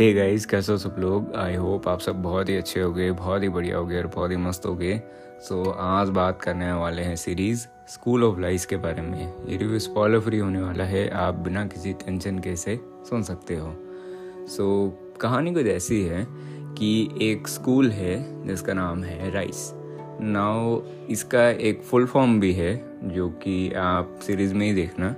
Hey 0.00 0.12
guys 0.12 0.46
कैसे 0.46 0.72
हो 0.72 0.78
सब 0.78 0.96
लोग? 0.98 1.34
आई 1.34 1.54
होप 1.54 1.88
आप 1.88 2.00
सब 2.00 2.22
बहुत 2.22 2.48
ही 2.48 2.56
अच्छे 2.56 2.80
हो 2.80 2.92
गए 2.92 3.10
बहुत 3.10 3.42
ही 3.42 3.48
बढ़िया 3.48 3.76
हो 3.76 3.86
गए 3.86 3.96
और 3.96 4.06
बहुत 4.06 4.30
ही 4.30 4.36
मस्त 4.36 4.66
हो 4.66 4.74
गए 4.74 5.02
सो 5.48 5.64
so, 5.64 5.74
आज 5.78 6.08
बात 6.08 6.42
करने 6.42 6.72
वाले 6.72 7.02
हैं 7.02 7.16
सीरीज़ 7.16 7.66
स्कूल 7.88 8.24
ऑफ़ 8.24 8.40
लाइफ 8.40 8.64
के 8.64 8.76
बारे 8.76 9.02
में। 9.02 9.46
ये 9.46 9.56
रिव्यू 9.56 9.78
स्पॉइलर 9.78 10.20
फ्री 10.20 10.38
होने 10.38 10.62
वाला 10.62 10.84
है 10.84 11.10
आप 11.10 11.34
बिना 11.34 11.66
किसी 11.66 11.92
टेंशन 11.92 12.38
के 12.38 12.56
से 12.56 12.80
सुन 13.10 13.22
सकते 13.22 13.56
हो। 13.56 13.74
सो 14.48 14.88
so, 14.88 15.20
कहानी 15.20 15.54
कुछ 15.54 15.66
ऐसी 15.66 16.02
है 16.02 16.26
कि 16.78 17.18
एक 17.22 17.48
स्कूल 17.48 17.90
है 17.90 18.46
जिसका 18.46 18.72
नाम 18.72 19.04
है 19.04 19.30
राइस 19.30 19.70
नाउ 20.20 20.80
इसका 21.10 21.48
एक 21.48 21.82
फुल 21.82 22.06
फॉर्म 22.06 22.40
भी 22.40 22.52
है 22.52 22.98
जो 23.04 23.28
कि 23.28 23.72
आप 23.72 24.18
सीरीज़ 24.22 24.54
में 24.54 24.66
ही 24.66 24.74
देखना। 24.74 25.14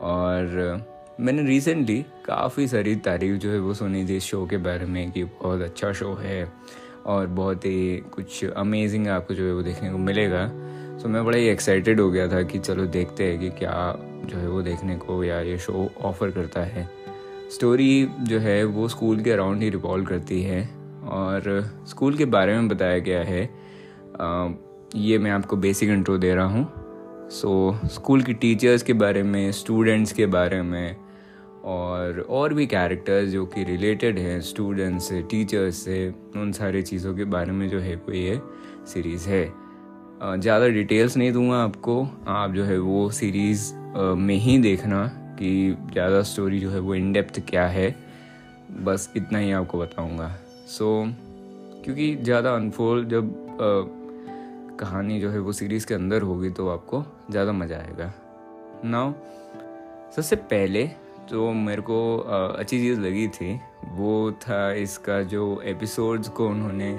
और 0.00 0.97
मैंने 1.20 1.42
रिसेंटली 1.42 2.02
काफ़ी 2.24 2.68
सारी 2.68 2.96
तारीफ़ 2.96 3.36
जो 3.36 3.50
है 3.50 3.58
वो 3.58 3.74
सुनी 3.74 4.04
थी 4.08 4.16
इस 4.16 4.24
शो 4.24 4.46
के 4.46 4.56
बारे 4.56 4.86
में 4.86 5.10
कि 5.12 5.24
बहुत 5.24 5.60
अच्छा 5.60 5.92
शो 5.92 6.14
है 6.14 6.52
और 7.06 7.26
बहुत 7.26 7.64
ही 7.64 7.96
कुछ 7.96 8.44
अमेजिंग 8.44 9.08
आपको 9.08 9.34
जो 9.34 9.46
है 9.46 9.52
वो 9.52 9.62
देखने 9.62 9.90
को 9.90 9.98
मिलेगा। 9.98 10.46
सो 10.98 11.08
मैं 11.08 11.24
बड़ा 11.24 11.38
ही 11.38 11.46
एक्साइटेड 11.46 12.00
हो 12.00 12.10
गया 12.10 12.28
था 12.28 12.42
कि 12.42 12.58
चलो 12.58 12.86
देखते 12.86 13.24
हैं 13.24 13.40
कि 13.40 13.50
क्या 13.50 13.96
जो 14.24 14.38
है 14.38 14.48
वो 14.48 14.62
देखने 14.62 14.96
को 14.96 15.24
या 15.24 15.40
ये 15.40 15.58
शो 15.58 15.90
ऑफ़र 16.00 16.30
करता 16.30 16.60
है। 16.60 16.88
स्टोरी 17.50 18.08
जो 18.20 18.38
है 18.38 18.64
वो 18.64 18.88
स्कूल 18.88 19.20
के 19.20 19.30
अराउंड 19.30 19.62
ही 19.62 19.70
रिवॉल्व 19.70 20.04
करती 20.04 20.42
है 20.42 20.62
और 21.08 21.70
स्कूल 21.86 22.16
के 22.16 22.24
बारे 22.24 22.54
में 22.54 22.68
बताया 22.68 22.98
गया 22.98 23.22
है। 23.22 23.50
आ, 24.20 24.48
ये 24.94 25.18
मैं 25.18 25.30
आपको 25.30 25.56
बेसिक 25.56 25.88
इंट्रो 25.88 26.18
दे 26.18 26.34
रहा 26.34 26.46
हूँ। 26.46 26.72
सो 27.30 27.80
so, 27.82 27.90
स्कूल 27.90 28.22
की 28.22 28.34
टीचर्स 28.34 28.82
के 28.82 28.92
बारे 28.92 29.22
में 29.22 29.52
स्टूडेंट्स 29.52 30.12
के 30.12 30.26
बारे 30.26 30.62
में 30.62 31.07
और 31.68 32.20
और 32.30 32.54
भी 32.54 32.66
कैरेक्टर्स 32.66 33.28
जो 33.30 33.44
कि 33.46 33.64
रिलेटेड 33.64 34.18
हैं 34.18 34.40
स्टूडेंट्स 34.40 35.08
से 35.08 35.20
टीचर्स 35.30 35.76
से 35.76 35.96
उन 36.36 36.52
सारी 36.52 36.82
चीज़ों 36.82 37.14
के 37.14 37.24
बारे 37.26 37.52
में 37.52 37.68
जो 37.68 37.80
है 37.80 37.96
कोई 37.96 38.20
ये 38.20 38.40
सीरीज़ 38.86 39.28
है। 39.28 39.44
ज़्यादा 40.20 40.68
डिटेल्स 40.68 41.16
नहीं 41.16 41.32
दूँगा 41.32 41.56
आपको। 41.56 42.02
आप 42.28 42.52
जो 42.52 42.64
है 42.64 42.78
वो 42.78 43.08
सीरीज़ 43.10 43.72
में 44.18 44.34
ही 44.36 44.58
देखना 44.58 45.04
कि 45.38 45.76
ज़्यादा 45.92 46.22
स्टोरी 46.22 46.60
जो 46.60 46.70
है 46.70 46.78
वो 46.78 46.94
इन 46.94 47.12
डेप्थ 47.12 47.40
क्या 47.48 47.66
है। 47.66 47.94
बस 48.84 49.12
इतना 49.16 49.38
ही 49.38 49.52
आपको 49.52 49.78
बताऊँगा। 49.78 50.28
सो 50.68 51.04
so, 51.04 51.12
क्योंकि 51.84 52.14
ज़्यादा 52.16 52.54
अनफोल्ड 52.54 53.08
जब 53.08 53.34
आ, 53.52 54.76
कहानी 54.78 55.20
जो 55.20 55.30
है 55.30 55.38
वो 55.38 55.52
सीरीज़ 55.52 55.86
के 55.86 55.94
अंदर 55.94 56.22
होगी 56.22 56.50
तो 56.50 56.68
आपको 56.68 57.02
ज़्यादा 57.30 57.52
मज़ा 57.52 57.76
आएगा। 57.76 58.12
नाउ 58.84 59.12
सबसे 60.16 60.36
पहले 60.36 60.84
जो 61.30 61.50
मेरे 61.52 61.82
को 61.82 62.16
अच्छी 62.18 62.78
चीज़ 62.80 63.00
लगी 63.00 63.26
थी। 63.28 63.54
वो 63.92 64.32
था 64.42 64.72
इसका 64.72 65.22
जो 65.22 65.60
एपिसोड्स 65.64 66.28
को 66.28 66.48
उन्होंने 66.48 66.90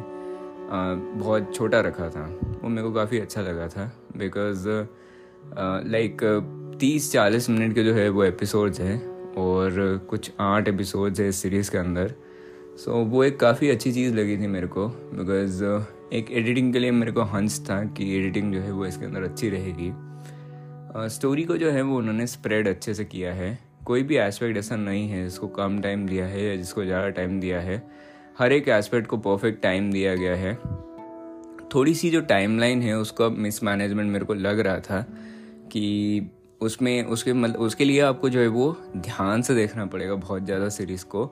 बहुत 1.20 1.54
छोटा 1.56 1.80
रखा 1.80 2.10
था। 2.10 2.26
वो 2.64 2.70
मेरे 2.70 2.88
को 2.88 2.94
काफ़ी 2.94 3.20
अच्छा 3.20 3.42
लगा 3.42 3.68
था। 3.68 3.92
बिकॉज़ 4.18 4.68
लाइक 5.92 6.22
तीस 6.80 7.12
चालीस 7.12 7.50
मिनट 7.50 7.74
के 7.76 7.84
जो 7.84 7.94
है 7.94 8.10
वो 8.10 8.24
एपिसोड्स 8.24 8.80
हैं 8.80 8.98
और 9.36 10.08
कुछ 10.10 10.32
आठ 10.40 10.68
एपिसोड्स 10.68 11.20
है 11.20 11.28
इस 11.30 11.42
सीरीज़ 11.42 11.72
के 11.72 11.78
अंदर। 11.78 12.14
सो 12.78 12.92
so, 12.92 13.08
वो 13.12 13.24
एक 13.24 13.40
काफ़ी 13.40 13.70
अच्छी 13.70 13.92
चीज़ 13.92 14.14
लगी 14.16 14.38
थी 14.38 14.48
मेरे 14.48 14.68
को। 14.68 14.88
बिकॉज़ 14.88 15.64
एक 16.14 16.32
एडिटिंग 16.32 16.74
के 16.74 16.80
लिए 16.80 16.92
मेरे 16.92 17.12
को 17.12 17.24
हंस 17.24 17.60
था 17.70 17.84
कि 17.84 18.16
एडिटिंग 18.18 18.54
जो 18.54 18.60
है 18.60 18.72
वो 18.72 18.86
इसके 18.86 19.06
अंदर 19.06 19.24
अच्छी 19.24 19.50
रहेगी। 19.50 19.92
स्टोरी 21.10 21.42
uh, 21.42 21.48
को 21.48 21.58
जो 21.58 21.72
है 21.72 21.82
वो 21.82 21.98
उन्होंने 21.98 22.28
स्प्रेड 22.28 22.68
अच्छे 22.68 22.94
से 22.94 23.06
किया 23.06 23.34
है। 23.34 23.69
कोई 23.90 24.04
भी 24.04 24.18
एस्पेक्ट 24.18 24.58
ऐसा 24.58 24.76
नहीं 24.76 25.08
है 25.10 25.24
जिसको 25.24 25.48
कम 25.48 25.80
टाइम 25.82 26.06
दिया 26.08 26.26
है 26.26 26.44
या 26.44 26.56
जिसको 26.56 26.84
ज़्यादा 26.86 27.10
टाइम 27.10 27.40
दिया 27.40 27.60
है। 27.60 27.82
हर 28.40 28.52
एक 28.52 28.68
एस्पेक्ट 28.70 29.08
को 29.08 29.18
परफेक्ट 29.18 29.62
टाइम 29.62 29.92
दिया 29.92 30.16
गया 30.16 30.36
है। 30.36 30.54
थोड़ी 31.74 31.94
सी 31.94 32.10
जो 32.10 32.20
टाइमलाइन 32.22 32.82
है 32.82 32.98
उसका 32.98 33.30
मिसमैनेजमेंट 33.30 34.12
मेरे 34.12 34.26
को 34.26 34.34
लग 34.34 34.60
रहा 34.60 34.80
था 34.80 35.02
कि 35.72 36.30
उसमें 36.62 37.04
उसके 37.04 37.34
मतलब 37.34 37.60
उसके 37.60 37.86
लिए 37.86 38.02
आपको 38.02 38.30
जो 38.30 38.40
है 38.40 38.48
वो 38.48 38.76
ध्यान 38.98 39.42
से 39.42 39.56
देखना 39.56 39.86
पड़ेगा 39.86 40.16
बहुत 40.16 40.46
ज़्यादा 40.46 40.68
सीरीज़ 40.70 41.06
को। 41.06 41.26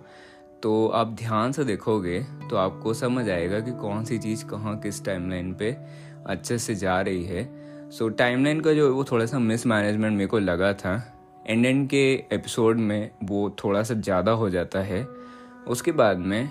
तो 0.63 0.87
आप 0.87 1.07
ध्यान 1.15 1.51
से 1.51 1.63
देखोगे 1.63 2.19
तो 2.49 2.55
आपको 2.55 2.93
समझ 2.93 3.29
आएगा 3.29 3.59
कि 3.59 3.71
कौन 3.71 4.03
सी 4.03 4.17
चीज़ 4.17 4.45
कहाँ 4.45 4.77
किस 4.79 5.03
टाइमलाइन 5.05 5.53
पे 5.53 5.75
अच्छे 6.25 6.57
से 6.57 6.75
जा 6.75 6.99
रही 7.01 7.23
है। 7.23 7.43
सो 7.89 8.09
so, 8.09 8.17
टाइमलाइन 8.17 8.61
का 8.61 8.73
जो 8.73 8.93
वो 8.95 9.03
थोड़ा 9.03 9.25
सा 9.25 9.39
मिसमैनेजमेंट 9.39 10.17
मेरे 10.17 10.27
को 10.27 10.39
लगा 10.39 10.73
था। 10.73 10.95
एंड 11.49 11.65
एंड 11.65 11.87
के 11.89 12.03
एपिसोड 12.33 12.77
में 12.77 13.09
वो 13.23 13.49
थोड़ा 13.63 13.83
सा 13.83 13.93
ज़्यादा 13.93 14.31
हो 14.31 14.49
जाता 14.49 14.79
है। 14.79 15.03
उसके 15.67 15.91
बाद 15.91 16.17
में 16.17 16.49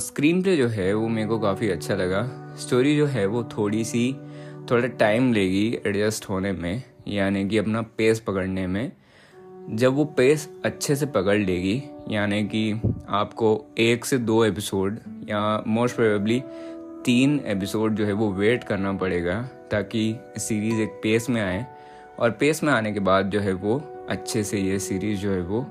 स्क्रीन 0.00 0.42
प्ले 0.42 0.56
जो 0.56 0.68
है 0.68 0.92
वो 0.94 1.08
मेरे 1.08 1.28
को 1.28 1.38
काफ़ी 1.38 1.68
अच्छा 1.70 1.94
लगा। 1.94 2.22
स्टोरी 2.60 2.96
जो 2.96 3.06
है 3.06 3.26
वो 3.26 3.42
थोड़ी 3.56 3.84
सी 3.84 4.12
थोड़ा 4.70 4.86
टाइम 4.88 5.32
लेगी 5.32 5.66
एडजस्ट 5.86 6.28
होने 6.28 6.52
में, 6.52 6.82
यानी 7.08 7.48
कि 7.48 7.58
अपना 7.58 7.82
पेस 7.98 8.20
पकड़ने 8.20 8.66
में। 8.66 8.92
जब 9.70 9.94
वो 9.94 10.04
पेस 10.16 10.48
अच्छे 10.64 10.96
से 10.96 11.06
पकड़ 11.06 11.38
लेगी, 11.38 11.82
यानी 12.10 12.42
कि 12.44 12.72
आपको 13.08 13.64
एक 13.78 14.04
से 14.04 14.18
दो 14.18 14.44
एपिसोड 14.44 14.98
या 15.28 15.62
मोस्ट 15.66 15.96
प्रोबेबली 15.96 16.42
तीन 17.04 17.40
एपिसोड 17.46 17.94
जो 17.94 18.04
है 18.06 18.12
वो 18.12 18.30
वेट 18.32 18.64
करना 18.64 18.92
पड़ेगा, 18.92 19.40
ताकि 19.70 20.16
सीरीज़ 20.38 20.80
एक 20.80 21.00
पेस 21.02 21.28
में 21.30 21.40
आए। 21.42 21.66
और 22.18 22.30
पेस 22.30 22.62
में 22.62 22.72
आने 22.72 22.92
के 22.92 23.00
बाद 23.00 23.30
जो 23.30 23.40
है 23.40 23.52
वो 23.52 23.78
अच्छे 24.08 24.42
से 24.44 24.58
ये 24.58 24.78
सीरीज़ 24.78 25.20
जो 25.20 25.30
है 25.30 25.40
वो 25.42 25.64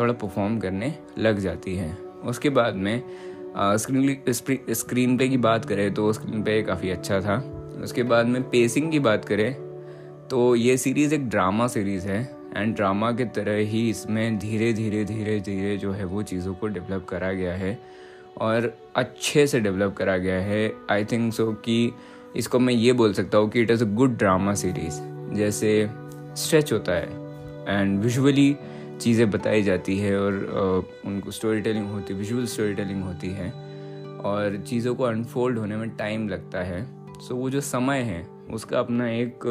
थोड़ा 0.00 0.12
परफॉर्म 0.14 0.58
करने 0.60 0.94
लग 1.18 1.38
जाती 1.38 1.74
है। 1.76 1.92
उसके 2.24 2.50
बाद 2.50 2.74
में 2.76 3.02
स्क्रीन 3.56 4.72
स्क्रीन 4.72 5.16
पे 5.18 5.28
की 5.28 5.36
बात 5.38 5.64
करें 5.64 5.92
तो 5.94 6.12
स्क्रीन 6.12 6.42
पे 6.42 6.62
काफ़ी 6.62 6.90
अच्छा 6.90 7.20
था। 7.20 7.36
उसके 7.82 8.02
बाद 8.02 8.26
में 8.26 8.42
पेसिंग 8.50 8.90
की 8.92 8.98
बात 9.00 9.24
करें 9.24 9.52
तो 10.28 10.54
ये 10.56 10.76
सीरीज़ 10.76 11.14
एक 11.14 11.28
ड्रामा 11.28 11.66
सीरीज़ 11.66 12.06
है 12.08 12.20
एंड 12.56 12.74
ड्रामा 12.76 13.10
के 13.12 13.24
तरह 13.34 13.56
ही 13.70 13.88
इसमें 13.90 14.38
धीरे 14.38 14.72
धीरे 14.72 15.04
धीरे 15.04 15.38
धीरे 15.40 15.76
जो 15.76 15.92
है 15.92 16.04
वो 16.04 16.22
चीज़ों 16.22 16.54
को 16.54 16.66
डेवलप 16.66 17.06
करा 17.08 17.32
गया 17.32 17.54
है 17.54 17.78
और 18.38 18.72
अच्छे 18.96 19.46
से 19.46 19.60
डेवलप 19.60 19.94
करा 19.98 20.16
गया 20.16 20.40
है। 20.40 20.72
आई 20.90 21.04
थिंक 21.04 21.32
सो 21.32 21.52
कि 21.64 21.92
इसको 22.36 22.58
मैं 22.58 22.74
ये 22.74 22.92
बोल 22.92 23.12
सकता 23.12 23.38
हूँ 23.38 23.48
कि 23.50 23.60
it 23.60 23.70
is 23.70 23.84
a 23.84 23.86
good 23.88 24.16
drama 24.18 24.54
series 24.54 25.00
जैसे 25.36 25.88
स्ट्रेच 26.36 26.72
होता 26.72 26.92
है। 26.92 27.25
एंड 27.68 27.98
विजुअली 28.00 28.56
चीज़ें 29.00 29.30
बताई 29.30 29.62
जाती 29.62 29.98
है 29.98 30.18
और 30.20 30.34
उनको 31.06 31.30
स्टोरी 31.30 31.60
टेलिंग 31.60 31.90
होती 31.90 32.12
है 32.12 32.18
विजुअल 32.18 32.46
स्टोरी 32.46 32.74
टेलिंग 32.74 33.02
होती 33.02 33.30
है। 33.30 33.50
और 34.24 34.56
चीज़ों 34.68 34.94
को 34.94 35.04
अनफोल्ड 35.04 35.58
होने 35.58 35.76
में 35.76 35.88
टाइम 35.90 36.28
लगता 36.28 36.62
है। 36.62 36.84
सो 36.84 37.26
so, 37.26 37.40
वो 37.40 37.50
जो 37.50 37.60
समय 37.60 37.98
है 37.98 38.26
उसका 38.50 38.78
अपना 38.78 39.08
एक 39.08 39.44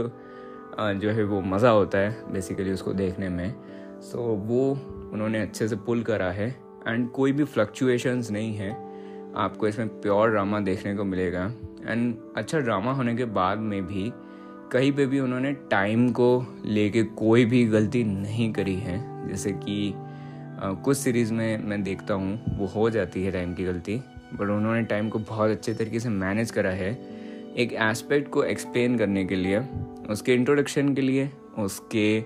जो 0.79 1.09
है 1.09 1.23
वो 1.23 1.41
मज़ा 1.41 1.69
होता 1.69 1.97
है 1.97 2.33
बेसिकली 2.33 2.71
उसको 2.71 2.93
देखने 2.93 3.29
में। 3.29 3.53
सो 4.01 4.17
so, 4.17 4.47
वो 4.49 4.71
उन्होंने 5.13 5.41
अच्छे 5.41 5.67
से 5.67 5.75
पुल 5.75 6.03
करा 6.03 6.31
है। 6.31 6.49
एंड 6.87 7.09
कोई 7.11 7.31
भी 7.31 7.43
फ्लक्चुएशंस 7.43 8.31
नहीं 8.31 8.55
है। 8.55 8.71
आपको 9.35 9.67
इसमें 9.67 9.87
प्योर 10.01 10.29
ड्रामा 10.29 10.59
देखने 10.59 10.95
को 10.95 11.03
मिलेगा। 11.03 11.45
एंड 11.85 12.15
अच्छा 12.37 12.59
ड्रामा 12.59 12.91
होने 12.93 13.15
के 13.15 13.25
बाद 13.25 13.59
में 13.59 13.85
भी 13.87 14.11
कहीं 14.75 14.91
पे 14.91 15.05
भी 15.05 15.19
उन्होंने 15.19 15.51
टाइम 15.71 16.09
को 16.11 16.25
लेके 16.65 17.03
कोई 17.19 17.43
भी 17.45 17.63
गलती 17.65 18.03
नहीं 18.03 18.51
करी 18.53 18.75
है। 18.75 18.97
जैसे 19.27 19.51
कि 19.51 19.93
कुछ 20.83 20.97
सीरीज़ 20.97 21.31
में 21.33 21.63
मैं 21.65 21.81
देखता 21.83 22.13
हूँ, 22.13 22.57
वो 22.57 22.65
हो 22.65 22.89
जाती 22.89 23.23
है 23.23 23.31
टाइम 23.31 23.53
की 23.53 23.63
गलती 23.63 23.95
बट 24.33 24.41
उन्होंने 24.41 24.81
टाइम 24.83 25.09
को 25.09 25.19
बहुत 25.19 25.49
अच्छे 25.49 25.73
तरीके 25.73 25.99
से 25.99 26.09
मैनेज 26.09 26.51
करा 26.51 26.69
है। 26.71 26.91
एक 27.57 27.73
एस्पेक्ट 27.73 28.29
को 28.29 28.43
एक्सप्लेन 28.43 28.97
करने 28.97 29.23
के 29.25 29.35
लिए, 29.35 29.59
उसके 30.09 30.33
इंट्रोडक्शन 30.33 30.93
के 30.95 31.01
लिए, 31.01 31.29
उसके 31.59 32.23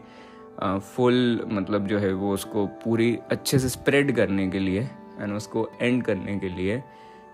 फुल 0.62 1.48
मतलब 1.50 1.88
जो 1.88 2.00
है 2.00 2.12
वो 2.14 2.34
उसको 2.34 2.66
पूरी 2.84 3.18
अच्छे 3.32 3.60
से 3.60 3.70
स्प्रेड 3.70 4.16
करने 4.16 4.48
के 4.50 4.60
लिए 4.60 4.82
एंड 5.22 5.34
उसको 5.34 5.70
एंड 5.82 6.04
करने 6.04 6.38
के 6.40 6.50
लिए 6.50 6.82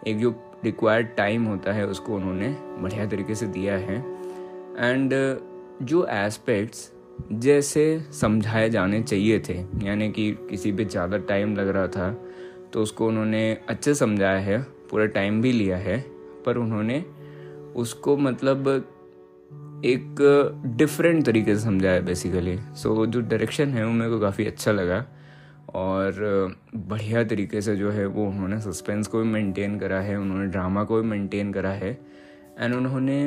एक 0.08 0.20
जो 0.20 0.34
रिक्वायर्ड 0.66 1.16
टाइम 1.18 1.46
होता 1.46 1.74
है, 1.74 1.88
उसको 1.88 2.16
उन्होंने 2.16 2.50
बढ़िया 2.80 3.06
तरीके 3.06 3.36
से 3.36 3.48
दिया 3.48 3.78
है। 3.78 4.15
एंड 4.80 5.14
uh, 5.14 5.86
जो 5.86 6.06
एस्पेक्ट्स 6.06 6.92
जैसे 7.32 7.86
समझाए 8.12 8.70
जाने 8.70 9.02
चाहिए 9.02 9.40
थे 9.40 9.54
यानी 9.84 10.12
कि 10.12 10.32
किसी 10.50 10.72
पे 10.72 10.86
ज़्यादा 10.86 11.18
टाइम 11.18 11.56
लग 11.56 11.68
रहा 11.68 11.88
था 11.88 12.12
तो 12.74 12.82
उसको 12.82 13.08
उन्होंने 13.08 13.42
अच्छे 13.70 13.94
समझाया 13.94 14.40
है 14.40 14.62
पूरा 14.92 15.06
टाइम 15.06 15.42
भी 15.42 15.52
लिया 15.52 15.78
है 15.78 16.00
पर 16.46 16.58
उन्होंने 16.58 17.04
उसको 17.76 18.18
मतलब 18.18 18.68
एक 19.86 20.16
डिफरेंट 20.78 21.26
तरीके 21.26 21.56
से 21.56 21.62
समझाया 21.62 22.00
बेसिकली 22.02 22.58
सो 22.58 22.96
so, 22.96 23.12
जो 23.12 23.22
डायरेक्शन 23.22 23.70
है 23.70 23.86
वो 23.86 23.92
मेरे 23.92 24.12
को 24.12 24.20
काफ़ी 24.20 24.46
अच्छा 24.46 24.72
लगा 24.72 25.06
और 25.76 26.56
बढ़िया 26.76 27.24
तरीके 27.24 27.62
से 27.62 27.76
जो 27.76 27.92
है 27.92 28.06
वो 28.06 28.26
उन्होंने 28.26 28.60
सस्पेंस 28.62 29.08
को 29.08 29.20
भी 29.20 29.28
मेंटेन 29.30 29.80
करा 29.80 30.00
है 30.00 30.16
उन्होंने 30.20 30.46
ड्रामा 30.48 30.84
को 30.84 31.02
भी 31.02 31.08
मेंटेन 31.08 31.52
करा 31.54 31.72
है 31.74 31.92
एंड 32.60 32.76
उन्होंने 32.76 33.18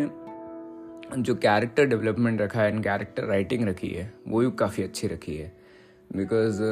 जो 1.16 1.34
कैरेक्टर 1.34 1.84
डेवलपमेंट 1.86 2.40
रखा 2.40 2.60
है 2.60 2.72
एंड 2.72 2.82
कैरेक्टर 2.84 3.24
राइटिंग 3.24 3.68
रखी 3.68 3.88
है, 3.88 4.12
वो 4.28 4.40
भी 4.40 4.50
काफ़ी 4.58 4.82
अच्छी 4.82 5.06
रखी 5.08 5.36
है। 5.36 5.52
बिकॉज़ 6.10 6.62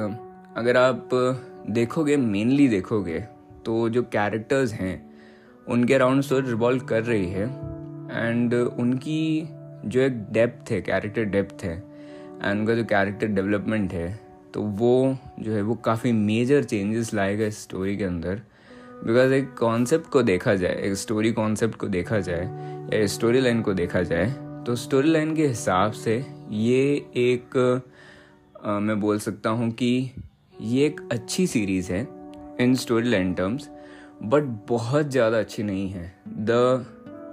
अगर 0.57 0.77
आप 0.77 1.09
देखोगे 1.71 2.17
मेनली 2.17 2.69
देखोगे 2.69 3.21
तो 3.65 3.89
जो 3.89 4.03
कैरेक्टर्स 4.03 4.73
हैं, 4.73 4.95
उनके 5.67 5.95
अराउंड 5.95 6.23
स्टोरी 6.23 6.49
रिवॉल्व 6.49 6.85
कर 6.85 7.03
रही 7.03 7.27
है 7.27 7.47
एंड 8.21 8.55
उनकी 8.55 9.49
जो 9.85 10.01
एक 10.01 10.23
डेप्थ 10.33 10.71
है 10.71 10.81
कैरेक्टर 10.83 11.25
डेप्थ 11.27 11.65
है 11.65 11.77
एंड 11.77 12.61
उनका 12.61 12.75
जो 12.75 12.85
कैरेक्टर 12.85 13.27
डेवलपमेंट 13.27 13.93
है 13.93 14.09
तो 14.55 14.63
वो 14.63 15.17
जो 15.41 15.53
है, 15.53 15.63
वो 15.63 15.75
काफ़ी 15.75 16.13
मेजर 16.13 16.65
चेंजेस 16.65 17.13
लाएगा 17.15 17.47
इस 17.47 17.63
स्टोरी 17.63 17.97
के 17.97 18.05
अंदर। 18.05 18.41
बिकॉज़ 19.05 19.33
एक 19.33 19.53
कॉन्सेप्ट 19.55 20.07
को 20.11 20.23
देखा 20.23 20.55
जाए 20.55 20.81
एक 20.85 20.95
स्टोरी 20.95 21.33
कॉन्सेप्ट 21.33 21.75
को 21.75 21.87
देखा 21.89 22.19
जाए 22.21 22.45
या 22.95 23.07
स्टोरी 23.07 23.41
लाइन 23.41 23.61
को 23.63 23.75
देखा 23.75 24.03
जाए 24.03 24.27
तो 24.67 24.77
स्टोरी 24.77 25.09
लाइन 25.09 25.35
के 25.37 25.47
हिसाब 25.47 25.93
से 25.93 26.15
ये 26.51 26.83
एक 27.17 27.57
आ, 28.67 28.79
मैं 28.79 29.01
बोल 29.01 29.19
सकता 29.19 29.51
हूँ 29.51 29.71
कि 29.73 30.11
ये 30.61 30.87
एक 30.87 31.01
अच्छी 31.13 31.47
सीरीज़ 31.47 31.93
है 31.93 32.01
in 32.61 32.75
story 32.75 33.11
line 33.11 33.33
terms 33.35 33.69
but 34.23 34.43
बहुत 34.69 35.11
ज़्यादा 35.11 35.39
अच्छी 35.39 35.63
नहीं 35.63 35.89
है। 35.91 36.13
द 36.29 36.87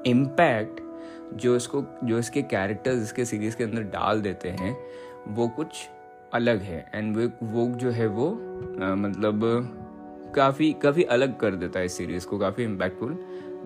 इम्पैक्ट 0.07 0.81
जो 1.35 1.55
इसको 1.55 1.83
जो 2.03 2.19
इसके 2.19 2.41
कैरेक्टर्स 2.41 3.01
इसके 3.03 3.25
सीरीज़ 3.25 3.55
के 3.57 3.63
अंदर 3.63 3.83
डाल 3.91 4.21
देते 4.21 4.49
हैं 4.51 4.75
वो 5.35 5.47
कुछ 5.47 5.87
अलग 6.33 6.61
है। 6.61 6.85
एंड 6.95 7.17
वो 7.17 7.29
वो 7.47 7.65
जो 7.75 7.91
है 7.91 8.07
वो 8.07 8.29
आ, 8.81 8.93
मतलब 8.95 9.82
काफ़ी 10.35 10.71
काफ़ी 10.73 11.03
अलग 11.05 11.39
कर 11.39 11.55
देता 11.55 11.79
है 11.79 11.85
इस 11.85 11.97
सीरीज़ 11.97 12.27
को, 12.27 12.37
काफ़ी 12.39 12.63
इम्पैक्टफुल 12.63 13.17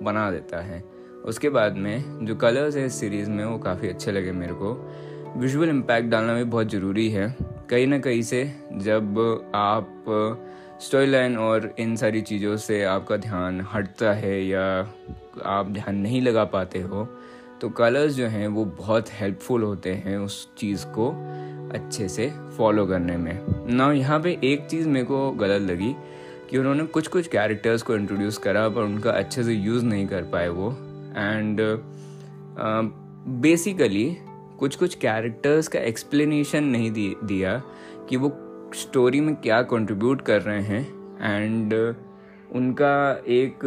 बना 0.02 0.30
देता 0.32 0.62
है। 0.62 0.84
उसके 1.26 1.50
बाद 1.50 1.78
में 1.78 2.26
जो 2.26 2.36
कलर्स 2.36 2.76
है 2.76 2.86
इस 2.86 3.00
सीरीज़ 3.00 3.30
में, 3.30 3.44
वो 3.46 3.58
काफ़ी 3.58 3.88
अच्छे 3.90 4.12
लगे 4.12 4.32
मेरे 4.32 4.54
को। 4.54 4.74
विजुअल 5.38 5.70
इम्पैक्ट 5.70 6.10
डालना 6.10 6.34
भी 6.34 6.44
बहुत 6.46 6.70
ज़रूरी 6.72 7.10
है। 7.10 7.36
कहीं 7.70 7.88
ना 7.88 8.00
कहीं 8.00 8.22
से 8.22 8.44
जब 8.74 9.18
आप 9.56 10.06
स्टोरी 10.82 11.08
लाइन 11.08 11.38
और 11.38 11.74
इन 11.80 11.96
सारी 11.96 12.22
चीज़ों 12.22 12.56
से 12.58 12.84
आपका 12.84 13.18
ध्यान 13.18 13.62
हटता 13.74 14.14
है 14.14 14.42
या 14.46 14.64
आप 15.46 15.70
ध्यान 15.70 15.96
नहीं 15.96 16.22
लगा 16.22 16.44
पाते 16.46 16.82
हो 16.82 17.08
तो 17.62 17.70
कलर्स 17.70 18.14
जो 18.14 18.28
हैं 18.28 18.48
वो 18.48 18.66
बहुत 18.66 19.10
हेल्पफुल 19.12 19.64
होते 19.64 19.94
हैं 19.96 20.18
उस 20.18 20.48
चीज़ 20.58 20.86
को 20.88 21.10
अच्छे 21.74 22.08
से 22.10 22.30
फॉलो 22.58 22.86
करने 22.86 23.18
में। 23.18 23.40
ना 23.76 23.92
यहाँ 23.92 24.20
पे 24.20 24.38
एक 24.44 24.68
चीज़ 24.68 24.88
मेरे 24.90 25.06
को 25.06 25.32
गलत 25.32 25.62
लगी। 25.62 25.96
कि 26.50 26.58
उन्होंने 26.58 26.84
कुछ 26.84 27.08
कुछ 27.08 27.28
कैरेक्टर्स 27.28 27.82
को 27.82 27.96
इंट्रोड्यूस 27.96 28.38
करा 28.38 28.70
पर 28.70 28.82
उनका 28.82 29.12
अच्छे 29.12 29.44
से 29.44 29.54
यूज़ 29.54 29.86
नहीं 29.86 30.08
कर 30.08 30.22
पाए 30.22 30.48
वो। 30.48 30.72
एंड 31.18 31.58
बेसिकली 33.42 34.10
uh, 34.10 34.58
कुछ 34.58 34.76
कुछ 34.76 34.96
कैरेक्टर्स 34.96 35.68
का 35.68 35.80
एक्सप्लेनेशन 35.80 36.64
नहीं 36.64 36.92
दिया 37.24 37.62
कि 38.10 38.18
वो 38.18 38.30
स्टोरी 38.76 39.22
में 39.22 39.36
क्या 39.36 39.62
कंट्रीब्यूट 39.62 40.22
कर 40.22 40.42
रहे 40.42 40.62
हैं। 40.62 40.84
एंड 41.22 41.96
उनका 42.52 43.22
एक 43.28 43.66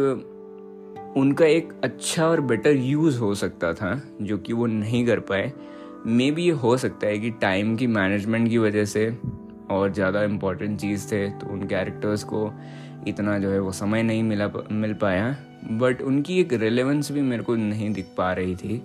उनका 1.17 1.45
एक 1.45 1.73
अच्छा 1.83 2.27
और 2.27 2.41
बेटर 2.41 2.75
यूज़ 2.75 3.19
हो 3.19 3.35
सकता 3.35 3.73
था 3.73 4.01
जो 4.21 4.37
कि 4.37 4.53
वो 4.53 4.65
नहीं 4.65 5.05
कर 5.05 5.19
पाए। 5.19 5.51
मे 6.07 6.31
बी 6.31 6.43
ये 6.43 6.51
हो 6.51 6.77
सकता 6.77 7.07
है 7.07 7.19
कि 7.19 7.29
टाइम 7.31 7.75
की 7.75 7.87
मैनेजमेंट 7.87 8.49
की 8.49 8.57
वजह 8.57 8.85
से 8.85 9.17
और 9.71 9.93
ज़्यादा 9.93 10.23
इम्पोर्टेंट 10.23 10.79
चीज़ 10.79 11.11
थे 11.11 11.27
तो 11.29 11.47
उन 11.47 11.67
कैरेक्टर्स 11.67 12.23
को 12.23 12.51
इतना 13.07 13.37
जो 13.39 13.51
है 13.51 13.59
वो 13.59 13.71
समय 13.71 14.03
नहीं 14.03 14.23
मिला 14.23 14.49
मिल 14.71 14.93
पाया। 14.93 15.35
बट 15.71 16.01
उनकी 16.01 16.39
एक 16.39 16.53
रिलेवेंस 16.53 17.11
भी 17.11 17.21
मेरे 17.21 17.43
को 17.43 17.55
नहीं 17.55 17.91
दिख 17.93 18.13
पा 18.17 18.31
रही 18.33 18.55
थी। 18.55 18.75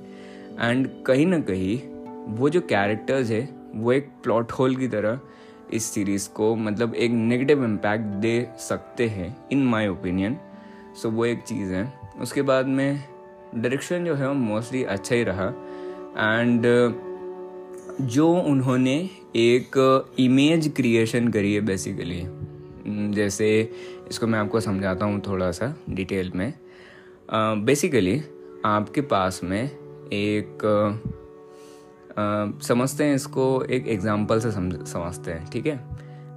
एंड 0.60 0.88
कहीं 1.06 1.26
ना 1.26 1.38
कहीं, 1.40 1.78
वो 2.28 2.48
जो 2.48 2.60
कैरेक्टर्स 2.62 3.30
है, 3.30 3.48
वो 3.74 3.92
एक 3.92 4.08
प्लॉट 4.22 4.52
होल 4.52 4.76
की 4.76 4.88
तरह 4.88 5.20
इस 5.72 5.84
सीरीज़ 5.84 6.28
को 6.30 6.54
मतलब 6.56 6.94
एक 6.94 7.10
नेगेटिव 7.12 7.64
इम्पैक्ट 7.64 8.04
दे 8.20 8.48
सकते 8.60 9.08
हैं 9.08 9.36
इन 9.52 9.64
माय 9.64 9.88
ओपिनियन 9.88 10.36
सो 11.02 11.10
वो 11.10 11.24
एक 11.26 11.42
चीज़ 11.42 11.72
है। 11.72 11.92
उसके 12.20 12.42
बाद 12.42 12.66
में 12.68 13.04
डायरेक्शन 13.54 14.04
जो 14.04 14.14
है 14.14 14.28
वो 14.28 14.34
मोस्टली 14.34 14.82
अच्छा 14.84 15.14
ही 15.14 15.22
रहा। 15.24 15.46
एंड 16.18 16.66
जो 18.00 18.32
उन्होंने 18.32 18.94
एक 19.37 19.76
इमेज 20.19 20.72
क्रिएशन 20.76 21.28
करी 21.28 21.54
है 21.54 21.60
बेसिकली 21.60 22.22
जैसे 23.14 23.48
इसको 24.10 24.26
मैं 24.26 24.38
आपको 24.38 24.60
समझाता 24.60 25.06
हूँ 25.06 25.20
थोड़ा 25.26 25.50
सा 25.50 25.75
डिटेल 25.90 26.32
में। 26.34 26.52
बेसिकली 27.64 28.20
आपके 28.64 29.00
पास 29.00 29.40
में 29.44 29.64
एक 29.64 30.64
uh, 32.12 32.62
समझते 32.62 33.04
हैं 33.04 33.14
इसको 33.14 33.64
एक 33.64 33.88
एग्जांपल 33.88 34.40
से 34.40 34.52
समझ 34.52 34.87
समझते 34.88 35.31
हैं 35.31 35.50
ठीक 35.50 35.66
है? 35.66 35.76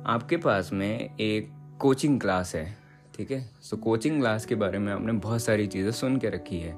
आपके 0.06 0.38
पास 0.38 0.70
में 0.74 1.18
एक 1.18 1.50
कोचिंग 1.80 2.20
क्लास 2.22 2.56
है 2.56 2.78
ठीक 3.18 3.32
है? 3.32 3.50
सो 3.62 3.78
कोचिंग 3.78 4.20
क्लास 4.20 4.46
के 4.46 4.56
बारे 4.56 4.80
में 4.80 4.92
आपने 4.94 5.14
बहुत 5.14 5.44
सारी 5.44 5.68
चीज़ें 5.68 5.92
सुन 5.92 6.18
के 6.18 6.30
रखी 6.30 6.60
है। 6.60 6.78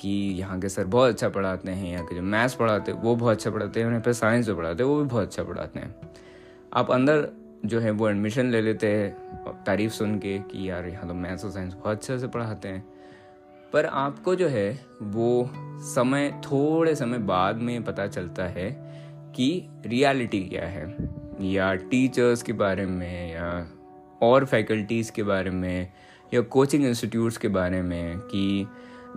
कि 0.00 0.10
यहाँ 0.38 0.58
के 0.60 0.68
सर 0.68 0.84
बहुत 0.84 1.08
अच्छा 1.08 1.28
पढ़ाते 1.28 1.70
हैं, 1.70 1.90
यहाँ 1.92 2.06
के 2.06 2.14
जो 2.14 2.22
मैथ्स 2.22 2.54
पढ़ाते 2.54 2.92
हैं, 2.92 3.00
वो 3.00 3.16
बहुत 3.16 3.36
अच्छा 3.36 3.50
पढ़ाते 3.50 3.80
हैं 3.80 3.88
यहाँ 3.88 4.00
पे 4.00 4.12
साइंस 4.12 4.46
जो 4.46 4.56
पढ़ाते 4.56 4.82
हैं, 4.82 4.90
वो 4.90 5.02
भी 5.02 5.08
बहुत 5.08 5.22
अच्छा 5.22 5.42
पढ़ाते 5.42 5.80
हैं। 5.80 5.94
आप 6.74 6.90
अंदर 6.90 7.28
जो 7.64 7.80
है 7.80 7.90
वो 7.90 8.08
एडमिशन 8.08 8.50
ले 8.50 8.60
लेते 8.60 8.86
हैं, 8.86 9.10
तारीफ़ 9.66 9.92
सुन 9.92 10.18
के 10.18 10.38
कि 10.38 10.70
यार 10.70 10.86
यहाँ 10.86 11.08
तो 11.08 11.14
मैथ्स 11.14 11.44
और 11.44 11.50
साइंस 11.50 11.74
बहुत 11.74 11.96
अच्छे 11.96 12.18
से 12.18 12.26
पढ़ाते 12.26 12.68
हैं। 12.68 12.84
पर 13.72 13.86
आपको 13.86 14.34
जो 14.34 14.48
है 14.48 14.86
वो 15.02 15.50
समय, 15.80 16.30
थोड़े 16.44 16.94
समय 16.94 17.18
बाद 17.18 17.56
में 17.56 17.82
पता 17.84 18.06
चलता 18.06 18.44
है 18.44 18.70
कि 19.36 19.68
रियलिटी 19.86 20.40
क्या 20.40 20.66
है, 20.66 20.96
या 21.40 21.74
टीचर्स 21.74 22.42
के 22.42 22.52
बारे 22.52 22.86
में, 22.86 23.32
या 23.32 23.66
और 24.22 24.44
फैकल्टीज़ 24.44 25.12
के 25.12 25.22
बारे 25.22 25.50
में, 25.50 25.92
या 26.34 26.40
कोचिंग 26.40 26.86
इंस्टीट्यूट्स 26.86 27.36
के 27.36 27.48
बारे 27.48 27.82
में, 27.82 28.18
कि 28.18 28.66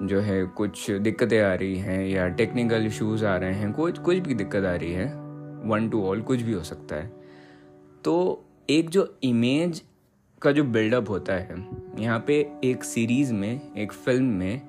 जो 0.01 0.19
है, 0.19 0.43
कुछ 0.47 0.89
दिक्कतें 0.91 1.41
आ 1.41 1.53
रही 1.53 1.75
हैं 1.75 2.05
या 2.07 2.27
टेक्निकल 2.29 2.85
इश्यूज़ 2.85 3.25
आ 3.25 3.35
रहे 3.37 3.53
हैं, 3.53 3.71
कुछ 3.73 3.99
कुछ 3.99 4.17
भी 4.17 4.33
दिक्कत 4.33 4.63
आ 4.63 4.75
रही 4.75 4.91
है 4.93 5.05
वन 5.65 5.89
टू 5.89 6.03
ऑल 6.05 6.21
कुछ 6.21 6.41
भी 6.41 6.53
हो 6.53 6.63
सकता 6.63 6.95
है। 6.95 7.11
तो 8.03 8.43
एक 8.69 8.89
जो 8.89 9.07
इमेज 9.23 9.81
का 10.41 10.51
जो 10.51 10.63
बिल्डअप 10.63 11.09
होता 11.09 11.33
है, 11.33 11.55
यहाँ 11.99 12.23
पे 12.27 12.45
एक 12.63 12.83
सीरीज़ 12.83 13.33
में, 13.33 13.73
एक 13.77 13.91
फ़िल्म 13.93 14.25
में 14.25 14.61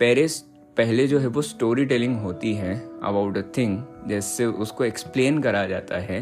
पेरिस 0.00 0.38
पहले 0.76 1.06
जो 1.06 1.18
है, 1.18 1.26
वो 1.26 1.42
स्टोरी 1.42 1.84
टेलिंग 1.84 2.16
होती 2.16 2.52
है 2.54 2.74
अबाउट 3.02 3.38
अ 3.38 3.42
थिंग 3.56 3.78
जैसे 4.08 4.46
उसको 4.46 4.84
एक्सप्लेन 4.84 5.40
करा 5.42 5.66
जाता 5.66 5.98
है 5.98 6.20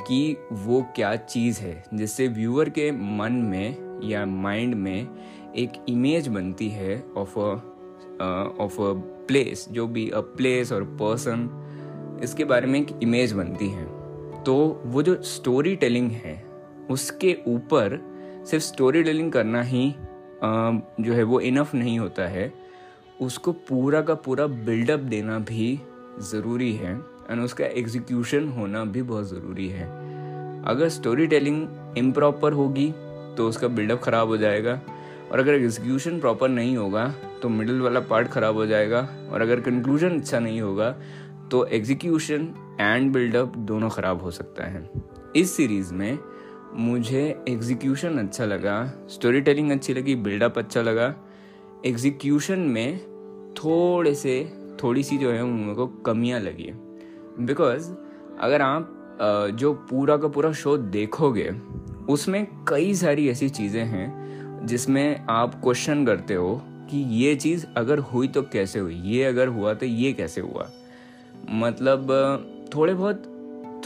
कि 0.00 0.36
वो 0.52 0.80
क्या 0.96 1.14
चीज़ 1.16 1.60
है, 1.60 1.82
जिससे 1.94 2.28
व्यूअर 2.28 2.68
के 2.70 2.90
मन 2.92 3.32
में 3.32 4.00
या 4.04 4.24
माइंड 4.26 4.74
में 4.74 5.08
एक 5.56 5.84
इमेज 5.88 6.28
बनती 6.28 6.68
है 6.68 7.02
of 7.16 7.38
a 7.38 7.54
of 8.60 8.80
a 8.80 8.92
place 9.28 9.66
जो 9.70 9.86
भी 9.86 10.08
अ 10.10 10.20
प्लेस 10.36 10.72
और 10.72 10.84
पर्सन 11.00 11.48
इसके 12.24 12.44
बारे 12.44 12.66
में 12.66 12.80
एक 12.80 12.98
इमेज 13.02 13.32
बनती 13.32 13.68
है। 13.68 13.84
तो 14.44 14.54
वो 14.84 15.02
जो 15.02 15.20
स्टोरी 15.22 15.74
टेलिंग 15.76 16.10
है 16.10 16.42
उसके 16.90 17.36
ऊपर 17.48 17.98
सिर्फ़ 18.50 18.64
स्टोरी 18.64 19.02
टेलिंग 19.02 19.32
करना 19.32 19.62
ही 19.62 19.88
uh, 19.88 20.80
जो 21.00 21.12
है 21.12 21.22
वो 21.22 21.40
इनफ 21.40 21.74
नहीं 21.74 21.98
होता 21.98 22.26
है। 22.28 22.52
उसको 23.20 23.52
पूरा 23.68 24.00
का 24.02 24.14
पूरा 24.14 24.46
बिल्डअप 24.46 25.00
देना 25.00 25.38
भी 25.40 25.78
ज़रूरी 26.22 26.72
है 26.72 26.94
एंड 27.30 27.40
उसका 27.40 27.64
एग्जीक्यूशन 27.66 28.48
होना 28.48 28.84
भी 28.84 29.02
बहुत 29.02 29.28
ज़रूरी 29.28 29.68
है। 29.68 29.86
अगर 30.66 30.88
स्टोरी 30.88 31.26
टेलिंग 31.26 31.96
इम्प्रॉपर 31.98 32.52
होगी 32.52 32.92
तो 33.36 33.48
उसका 33.48 33.68
बिल्डअप 33.68 34.00
ख़राब 34.02 34.28
हो 34.28 34.36
जाएगा। 34.36 34.80
और 35.32 35.38
अगर 35.38 35.54
एग्जीक्यूशन 35.54 36.18
प्रॉपर 36.20 36.48
नहीं 36.48 36.76
होगा 36.76 37.06
तो 37.44 37.48
मिडिल 37.48 37.80
वाला 37.80 38.00
पार्ट 38.00 38.28
ख़राब 38.28 38.56
हो 38.56 38.64
जाएगा 38.66 39.00
और 39.32 39.42
अगर 39.42 39.60
कंक्लूजन 39.60 40.18
अच्छा 40.18 40.38
नहीं 40.40 40.60
होगा 40.60 40.90
तो 41.50 41.64
एग्जीक्यूशन 41.68 42.48
एंड 42.80 43.12
बिल्डअप 43.12 43.56
दोनों 43.70 43.88
ख़राब 43.88 44.22
हो 44.22 44.30
सकता 44.30 44.66
है। 44.66 44.88
इस 45.36 45.56
सीरीज़ 45.56 45.92
में 45.94 46.18
मुझे 46.76 47.24
एग्जीक्यूशन 47.48 48.18
अच्छा 48.18 48.44
लगा 48.44 48.76
स्टोरी 49.10 49.40
टेलिंग 49.40 49.70
अच्छी 49.72 49.94
लगी 49.94 50.14
बिल्डअप 50.16 50.58
अच्छा 50.58 50.82
लगा। 50.82 51.14
एग्जीक्यूशन 51.86 52.58
में 52.58 52.98
थोड़े 53.54 54.14
से, 54.14 54.44
थोड़ी 54.82 55.02
सी 55.02 55.18
जो 55.18 55.30
है 55.30 55.42
उन 55.44 55.74
को 55.74 55.86
कमियाँ 56.06 56.40
लगी 56.40 56.72
बिकॉज़ 57.40 57.92
अगर 58.40 58.62
आप 58.62 59.18
जो 59.54 59.74
पूरा 59.90 60.16
का 60.16 60.28
पूरा 60.28 60.52
शो 60.54 60.76
देखोगे, 60.76 61.50
उसमें 62.08 62.46
कई 62.68 62.94
सारी 62.96 63.28
ऐसी 63.28 63.48
चीज़ें 63.50 63.84
हैं 63.84 64.66
जिसमें 64.66 65.26
आप 65.30 65.62
क्वेश्चन 65.62 66.06
करते 66.06 66.34
हो 66.34 66.62
कि 66.90 66.98
ये 67.16 67.34
चीज़ 67.36 67.66
अगर 67.76 67.98
हुई 67.98 68.28
तो 68.28 68.42
कैसे 68.42 68.78
हुई? 68.78 68.94
ये 68.94 69.24
अगर 69.24 69.48
हुआ 69.48 69.74
तो 69.74 69.86
ये 69.86 70.12
कैसे 70.12 70.40
हुआ? 70.40 70.70
मतलब 71.50 72.06
थोड़े 72.74 72.94
बहुत, 72.94 73.22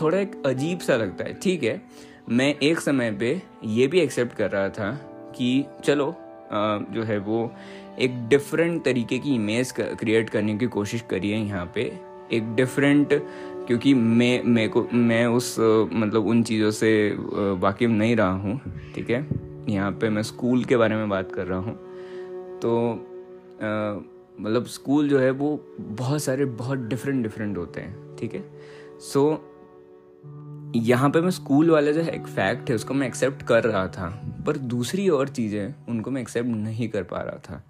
थोड़ा 0.00 0.18
एक 0.18 0.42
अजीब 0.46 0.78
सा 0.78 0.96
लगता 0.96 1.24
है, 1.24 1.34
ठीक 1.34 1.62
है? 1.62 1.80
मैं 2.28 2.54
एक 2.54 2.80
समय 2.80 3.10
पे 3.12 3.40
ये 3.64 3.86
भी 3.86 4.00
एक्सेप्ट 4.00 4.36
कर 4.36 4.50
रहा 4.50 4.68
था 4.68 4.90
कि 5.36 5.64
चलो 5.84 6.14
जो 6.52 7.02
है 7.02 7.18
वो 7.18 7.50
एक 7.98 8.12
डिफरेंट 8.28 8.82
तरीके 8.84 9.18
की 9.18 9.34
इमेज 9.34 9.72
क्रिएट 9.72 10.30
करने 10.30 10.56
की 10.58 10.66
कोशिश 10.68 11.04
करी 11.10 11.30
है 11.30 11.40
यहाँ 11.40 11.70
पे। 11.74 11.82
एक 12.32 12.54
डिफरेंट 12.54 13.12
क्योंकि 13.66 13.92
मैं 13.94 14.42
मैं 14.44 14.68
को, 14.70 14.86
मैं 14.92 15.26
उस 15.26 15.56
मतलब 15.58 16.26
उन 16.26 16.42
चीज़ों 16.42 16.70
से 16.70 16.90
वाकिफ 17.60 17.90
नहीं 17.90 18.16
रहा 18.16 18.32
हूँ, 18.32 18.60
ठीक 18.94 19.10
है? 19.10 19.26
यहाँ 19.68 19.90
पे 19.92 20.08
मैं 20.08 20.22
स्कूल 20.22 20.64
के 20.64 20.76
बारे 20.76 20.96
में 20.96 21.08
बात 21.08 21.32
कर 21.32 21.46
रहा 21.46 21.58
हूँ। 21.58 21.87
तो 22.62 22.72
मतलब 24.40 24.64
स्कूल 24.66 25.08
जो 25.08 25.18
है 25.18 25.30
वो 25.30 25.56
बहुत 25.78 26.22
सारे 26.22 26.44
बहुत 26.44 26.78
डिफरेंट 26.78 27.22
डिफरेंट 27.22 27.56
होते 27.58 27.80
हैं, 27.80 28.16
ठीक 28.16 28.34
है? 28.34 28.42
सो 29.02 29.44
यहाँ 30.76 31.08
पे 31.10 31.20
मैं 31.20 31.30
स्कूल 31.30 31.70
वाला 31.70 31.92
जो 31.92 32.00
एक 32.02 32.26
फैक्ट 32.26 32.68
है, 32.70 32.74
उसको 32.74 32.94
मैं 32.94 33.06
एक्सेप्ट 33.06 33.42
कर 33.42 33.64
रहा 33.64 33.86
था, 33.88 34.08
पर 34.46 34.56
दूसरी 34.56 35.08
और 35.08 35.28
चीज़ें 35.28 35.74
उनको 35.88 36.10
मैं 36.10 36.20
एक्सेप्ट 36.22 36.48
नहीं 36.48 36.88
कर 36.88 37.02
पा 37.02 37.22
रहा 37.22 37.38
था। 37.48 37.62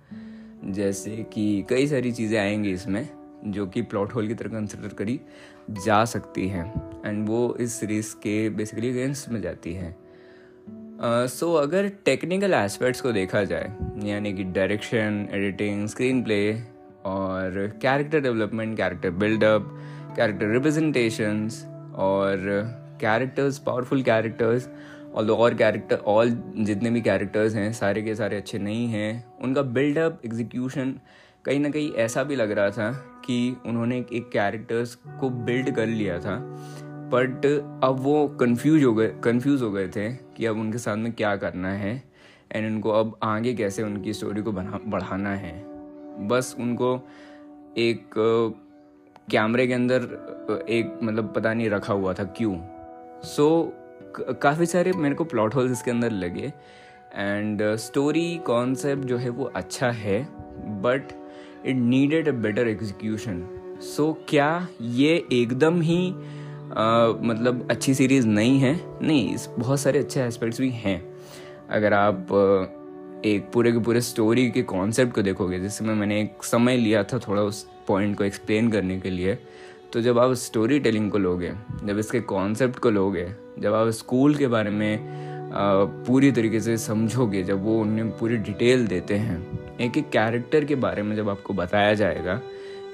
जैसे 0.64 1.16
कि 1.33 1.64
कई 1.71 1.87
सारी 1.87 2.12
चीज़ें 2.12 2.38
आएँगी 2.40 2.73
इसमें, 2.73 3.09
जो 3.47 3.66
कि 3.66 3.83
प्लॉट 3.83 4.14
होल 4.14 4.28
की 4.28 4.35
तरह 4.35 4.50
कंसिडर 4.50 4.95
करी 4.95 5.21
जा 5.85 6.04
सकती 6.04 6.49
हैं 6.49 6.66
एंड 7.07 7.28
वो 7.28 7.57
इस 7.61 7.80
सीरीज़ 7.80 8.14
के 8.16 8.49
बेसिकली 8.50 8.90
अगेंस्ट 8.90 9.28
में 9.28 9.40
जाती 9.42 9.75
हैं। 9.75 9.97
सो 11.02 11.56
uh, 11.56 11.62
अगर 11.62 11.88
टेक्निकल 11.88 12.54
एस्पेक्ट्स 12.54 13.00
को 13.00 13.12
देखा 13.12 13.44
जाए 13.44 13.76
यानी 14.04 14.32
कि 14.32 14.44
डायरेक्शन 14.44 15.28
एडिटिंग 15.32 15.88
स्क्रीन 15.88 16.22
प्ले 16.22 16.54
और 17.04 17.78
character 17.82 18.20
development 18.20 18.76
character 18.76 19.10
buildup 19.10 19.78
character 20.16 20.46
representations 20.46 21.64
और 21.94 22.38
कैरेक्टर्स 23.00 23.58
पावरफुल 23.58 24.02
कैरेक्टर्स 24.02 24.68
और 25.14 25.24
दो 25.24 25.36
और 25.36 25.54
कैरेक्टर 25.54 25.96
ऑल 25.96 26.42
जितने 26.56 26.90
भी 26.90 27.00
कैरेक्टर्स 27.00 27.54
हैं 27.54 27.72
सारे 27.72 28.02
के 28.02 28.14
सारे 28.14 28.36
अच्छे 28.36 28.58
नहीं 28.58 28.88
हैं 28.88 29.38
उनका 29.42 29.62
बिल्डअप 29.62 30.20
एग्जीक्यूशन 30.24 30.94
कहीं 31.44 31.60
ना 31.60 31.70
कहीं 31.70 31.92
ऐसा 31.92 32.22
भी 32.22 32.36
लग 32.36 32.50
रहा 32.50 32.70
था 32.70 32.92
कि 33.24 33.56
उन्होंने 33.66 33.98
एक 34.12 34.30
कैरेक्टर्स 34.32 34.94
को 34.94 35.30
बिल्ड 35.30 35.76
कर 35.76 35.86
लिया 35.86 36.18
था। 36.18 36.36
बट 37.12 37.46
अब 37.84 38.00
वो 38.00 38.28
कंफ्यूज 38.40 38.84
हो 38.84 38.92
गए 38.94 39.08
कंफ्यूज 39.24 39.62
हो 39.62 39.70
गए 39.70 39.88
थे 39.88 40.08
कि 40.36 40.46
अब 40.46 40.58
उनके 40.60 40.78
साथ 40.78 40.96
में 40.96 41.12
क्या 41.12 41.36
करना 41.36 41.68
है 41.68 42.02
एंड 42.52 42.66
उनको 42.72 42.90
अब 42.90 43.16
आगे 43.22 43.54
कैसे 43.54 43.82
उनकी 43.82 44.12
स्टोरी 44.12 44.42
को 44.42 44.52
बना 44.52 44.80
बढ़ाना 44.86 45.34
है। 45.34 45.52
बस 46.28 46.56
उनको 46.60 46.94
एक 47.78 48.14
कैमरे 49.30 49.66
के 49.66 49.72
अंदर 49.72 50.02
एक 50.68 50.98
मतलब 51.02 51.32
पता 51.36 51.54
नहीं 51.54 51.70
रखा 51.70 51.92
हुआ 51.92 52.12
था 52.12 52.24
क्यों। 52.24 52.56
सो 53.24 53.74
so, 54.18 54.38
काफ़ी 54.42 54.66
सारे 54.66 54.92
मेरे 54.92 55.14
को 55.14 55.24
प्लॉट 55.24 55.54
होल्स 55.54 55.72
इसके 55.72 55.90
अंदर 55.90 56.10
लगे 56.10 56.52
एंड 57.14 57.62
स्टोरी 57.76 58.36
कॉन्सेप्ट 58.46 59.02
जो 59.02 59.16
है 59.16 59.28
वो 59.28 59.44
अच्छा 59.44 59.90
है 59.90 60.22
but 60.82 61.12
it 61.66 61.76
needed 61.76 62.28
a 62.28 62.32
better 62.32 62.68
execution 62.68 63.46
so 63.96 64.12
क्या 64.28 64.68
ये 64.80 65.26
एकदम 65.32 65.80
ही 65.80 66.14
मतलब 66.70 67.66
अच्छी 67.70 67.94
सीरीज़ 67.94 68.26
नहीं 68.26 68.58
है। 68.60 68.75
नहीं, 69.02 69.34
इस 69.34 69.48
बहुत 69.58 69.80
सारे 69.80 69.98
अच्छे 69.98 70.20
एस्पेक्ट्स 70.22 70.60
भी 70.60 70.70
हैं। 70.70 71.02
अगर 71.70 71.94
आप 71.94 72.26
एक 73.25 73.50
पूरे 73.52 73.72
के 73.72 73.78
पूरे 73.78 74.00
स्टोरी 74.00 74.50
के 74.50 74.62
कॉन्सेप्ट 74.62 75.14
को 75.14 75.22
देखोगे 75.22 75.58
जिसमें 75.60 75.94
मैंने 75.94 76.20
एक 76.20 76.44
समय 76.44 76.76
लिया 76.76 77.02
था 77.02 77.18
थोड़ा 77.18 77.42
उस 77.42 77.66
पॉइंट 77.88 78.16
को 78.18 78.25
एक्सप्लेन 78.25 78.70
करने 78.70 78.98
के 79.00 79.10
लिए 79.10 79.38
तो 79.92 80.00
जब 80.00 80.18
आप 80.18 80.32
स्टोरी 80.34 80.78
टेलिंग 80.80 81.10
को 81.10 81.18
लोगे, 81.18 81.52
जब 81.84 81.98
इसके 81.98 82.20
कॉन्सेप्ट 82.22 82.78
को 82.78 82.90
लोगे, 82.90 83.26
जब 83.58 83.75
आप 83.75 83.88
स्कूल 83.90 84.34
के 84.34 84.46
बारे 84.46 84.70
में 84.70 84.98
पूरी 86.06 86.30
तरीके 86.32 86.60
से 86.60 86.76
समझोगे, 86.76 87.42
जब 87.42 87.64
वो 87.64 87.78
उन्हें 87.80 88.10
पूरी 88.18 88.37
डिटेल 88.38 88.87
देते 88.87 89.14
हैं 89.14 89.76
एक 89.80 89.96
एक 89.96 90.10
कैरेक्टर 90.10 90.64
के 90.64 90.75
बारे 90.76 91.02
में 91.02 91.14
जब 91.16 91.28
आपको 91.28 91.54
बताया 91.54 91.94
जाएगा 91.94 92.40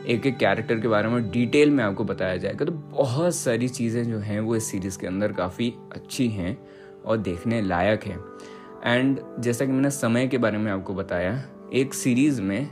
एक 0.07 0.27
एक 0.27 0.37
कैरेक्टर 0.39 0.81
के 0.81 0.89
बारे 0.89 1.09
में 1.09 1.31
डिटेल 1.31 1.71
में 1.71 1.83
आपको 1.85 2.05
बताया 2.05 2.37
जाएगा। 2.37 2.65
तो 2.65 2.73
बहुत 2.73 3.35
सारी 3.35 3.69
चीज़ें 3.69 4.03
जो 4.05 4.19
हैं 4.19 4.41
वो 4.41 4.57
इस 4.57 4.71
सीरीज़ 4.71 4.99
के 4.99 5.07
अंदर 5.07 5.33
काफ़ी 5.33 5.73
अच्छी 5.93 6.29
हैं 6.29 6.57
और 7.05 7.17
देखने 7.19 7.61
लायक 7.63 8.05
है। 8.05 8.19
एंड 8.87 9.21
जैसा 9.39 9.67
कि 9.67 9.73
मैंने 9.73 9.91
समय 9.91 10.27
के 10.29 10.39
बारे 10.39 10.59
में 10.59 10.71
आपको 10.73 10.95
बताया, 10.95 11.43
एक 11.73 11.95
सीरीज़ 11.95 12.41
में 12.43 12.69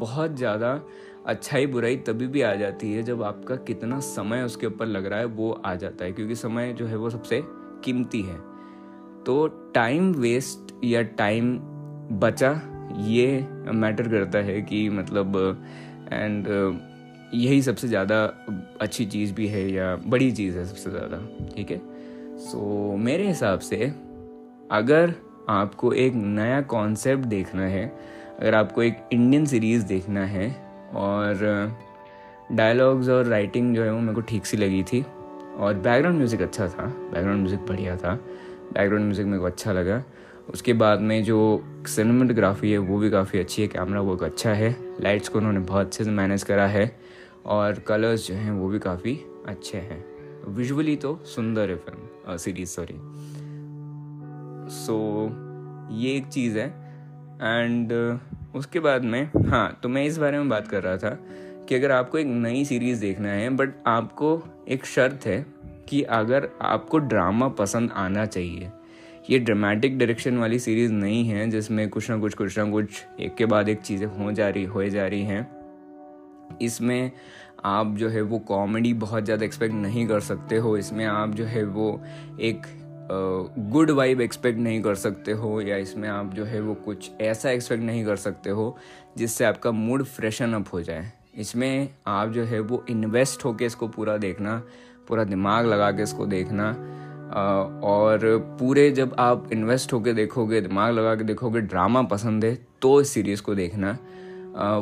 बहुत 0.00 0.36
ज़्यादा 0.36 0.80
अच्छाई 1.26 1.66
बुराई 1.66 1.96
तभी 1.96 2.26
भी 2.26 2.42
आ 2.42 2.54
जाती 2.54 2.92
है 2.92 3.02
जब 3.02 3.22
आपका 3.22 3.56
कितना 3.66 3.98
समय 4.00 4.42
उसके 4.42 4.66
ऊपर 4.66 4.86
लग 4.86 5.06
रहा 5.06 5.18
है 5.18 5.24
वो 5.26 5.50
आ 5.52 5.74
जाता 5.74 6.04
है, 6.04 6.12
क्योंकि 6.12 6.34
समय 6.34 6.72
जो 6.72 6.86
है 6.86 6.96
वो 6.96 7.10
सबसे 7.10 7.42
कीमती 7.84 8.20
है। 8.22 8.36
तो 9.24 9.46
टाइम 9.74 10.12
वेस्ट 10.14 10.72
या 10.84 11.02
टाइम 11.02 11.56
बचा, 12.12 12.50
ये 12.98 13.46
मैटर 13.72 14.08
करता 14.08 14.38
है 14.38 14.60
कि 14.62 14.88
मतलब 14.90 15.36
एंड 16.12 16.48
यही 17.34 17.62
सबसे 17.62 17.88
ज़्यादा 17.88 18.22
अच्छी 18.80 19.04
चीज़ 19.06 19.32
भी 19.34 19.46
है 19.46 19.68
या 19.70 19.94
बड़ी 20.06 20.30
चीज़ 20.32 20.58
है 20.58 20.64
सबसे 20.64 20.90
ज़्यादा, 20.90 21.18
ठीक 21.54 21.70
है? 21.70 21.80
सो 22.40 22.96
मेरे 22.96 23.26
हिसाब 23.28 23.58
से 23.60 23.76
अगर 24.72 25.14
आपको 25.48 25.92
एक 25.94 26.14
नया 26.14 26.60
कॉन्सेप्ट 26.60 27.24
देखना 27.24 27.62
है, 27.62 27.86
अगर 28.40 28.54
आपको 28.54 28.82
एक 28.82 29.08
इंडियन 29.12 29.44
सीरीज़ 29.46 29.84
देखना 29.86 30.24
है, 30.26 30.48
और 30.94 31.76
डायलॉग्स 32.52 33.08
और 33.08 33.26
राइटिंग 33.26 33.74
जो 33.74 33.82
है 33.82 33.92
वो 33.92 34.00
मेरे 34.00 34.14
को 34.14 34.20
ठीक 34.20 34.46
सी 34.46 34.56
लगी 34.56 34.82
थी, 34.82 35.04
और 35.56 35.74
बैकग्राउंड 35.74 36.18
म्यूज़िक 36.18 36.42
अच्छा 36.42 36.68
था 36.68 36.86
बैकग्राउंड 36.86 37.40
म्यूज़िक 37.40 37.66
बढ़िया 37.68 37.96
था 37.96 38.14
बैकग्राउंड 38.72 39.04
म्यूज़िक 39.04 39.26
मेरे 39.26 39.38
को 39.38 39.46
अच्छा 39.46 39.72
लगा 39.72 40.02
उसके 40.50 40.72
बाद 40.72 41.00
में 41.00 41.22
जो 41.24 41.38
सिनेमाटोग्राफी 41.86 42.70
है, 42.72 42.78
वो 42.78 42.98
भी 42.98 43.10
काफ़ी 43.10 43.38
अच्छी 43.38 43.62
है 43.62 43.68
कैमरा 43.68 44.00
वर्क 44.00 44.22
अच्छा 44.22 44.52
है 44.52 44.74
लाइट्स 45.00 45.28
को 45.28 45.38
उन्होंने 45.38 45.60
बहुत 45.60 45.86
अच्छे 45.86 46.04
से 46.04 46.10
मैनेज 46.10 46.42
करा 46.42 46.66
है, 46.66 46.90
और 47.46 47.78
कलर्स 47.78 48.26
जो 48.28 48.34
हैं, 48.34 48.50
वो 48.50 48.68
भी 48.68 48.78
काफ़ी 48.78 49.18
अच्छे 49.46 49.78
हैं। 49.78 50.04
विजुअली 50.48 50.96
तो 50.96 51.18
सुंदर 51.24 51.70
है 51.70 51.76
फ़िल्म 51.76 52.36
सीरीज़ 52.36 52.68
सॉरी 52.68 52.94
सो 54.74 54.96
ये 55.92 56.16
एक 56.16 56.26
चीज़ 56.26 56.58
है 56.58 56.66
एंड 57.42 57.92
उसके 58.56 58.80
बाद 58.80 59.04
में 59.04 59.30
हाँ 59.48 59.80
तो 59.82 59.88
मैं 59.88 60.04
इस 60.04 60.18
बारे 60.18 60.38
में 60.38 60.48
बात 60.48 60.68
कर 60.68 60.82
रहा 60.82 60.96
था 60.96 61.18
कि 61.68 61.74
अगर 61.74 61.90
आपको 61.90 62.18
एक 62.18 62.26
नई 62.26 62.64
सीरीज़ 62.64 63.00
देखना 63.00 63.28
है 63.28 63.50
बट 63.50 63.74
आपको 63.86 64.42
एक 64.68 64.86
शर्त 64.86 65.26
है 65.26 65.46
कि 65.88 66.02
अगर 66.02 66.48
आपको 66.62 66.98
ड्रामा 66.98 67.48
पसंद 67.48 67.90
आना 67.92 68.26
चाहिए 68.26 68.70
ये 69.30 69.38
ड्रामेटिक 69.38 69.98
डायरेक्शन 69.98 70.36
वाली 70.38 70.58
सीरीज़ 70.58 70.92
नहीं 70.92 71.24
है, 71.24 71.48
जिसमें 71.50 71.88
कुछ 71.88 72.10
ना 72.10 72.16
कुछ 72.18 72.34
कुछ 72.34 72.58
ना 72.58 72.64
कुछ 72.70 73.02
एक 73.20 73.34
के 73.34 73.46
बाद 73.46 73.68
एक 73.68 73.80
चीज़ें 73.80 74.06
हो 74.08 74.32
जा 74.32 74.48
रही 74.48 74.64
हो 74.64 74.84
जा 74.84 75.06
रही 75.06 75.22
हैं। 75.22 76.58
इसमें 76.62 77.10
आप 77.64 77.94
जो 77.96 78.08
है 78.08 78.20
वो 78.22 78.38
कॉमेडी 78.38 78.92
बहुत 78.94 79.24
ज़्यादा 79.24 79.44
एक्सपेक्ट 79.44 79.74
नहीं 79.74 80.06
कर 80.06 80.20
सकते 80.20 80.56
हो। 80.56 80.76
इसमें 80.76 81.04
आप 81.04 81.34
जो 81.34 81.44
है 81.44 81.64
वो 81.64 82.00
एक 82.40 82.66
गुड 83.10 83.90
वाइब 83.90 84.20
एक्सपेक्ट 84.20 84.58
नहीं 84.58 84.80
कर 84.82 84.94
सकते 84.94 85.32
हो, 85.32 85.60
या 85.60 85.76
इसमें 85.76 86.08
आप 86.08 86.32
जो 86.34 86.44
है 86.44 86.60
वो 86.60 86.74
कुछ 86.74 87.10
ऐसा 87.20 87.50
एक्सपेक्ट 87.50 87.82
नहीं 87.82 88.04
कर 88.04 88.16
सकते 88.16 88.50
हो, 88.50 88.76
जिससे 89.18 89.44
आपका 89.44 89.70
मूड 89.72 90.04
फ्रेशन 90.04 90.52
अप 90.54 90.72
हो 90.72 90.82
जाए। 90.82 91.10
इसमें 91.38 91.88
आप 92.06 92.28
जो 92.28 92.44
है 92.44 92.60
वो 92.60 92.84
इन्वेस्ट 92.90 93.44
होके 93.44 93.64
इसको 93.64 93.88
पूरा 93.88 94.16
देखना, 94.18 94.56
पूरा 95.08 95.24
दिमाग 95.24 95.66
लगा 95.66 95.90
के 95.90 96.02
इसको 96.02 96.26
देखना। 96.26 96.74
और 97.36 98.20
पूरे 98.60 98.90
जब 98.90 99.14
आप 99.18 99.48
इन्वेस्ट 99.52 99.92
होकर 99.92 100.12
देखोगे, 100.14 100.60
दिमाग 100.60 100.94
लगा 100.94 101.14
के 101.14 101.24
देखोगे 101.24 101.60
ड्रामा 101.62 102.02
पसंद 102.04 102.44
है 102.44 102.56
तो 102.82 103.00
इस 103.00 103.10
सीरीज़ 103.10 103.42
को 103.42 103.54
देखना। 103.54 103.92